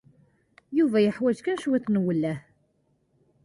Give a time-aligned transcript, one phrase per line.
[0.77, 2.39] Yuba yeḥwaj kan cwiṭ n uwelleh.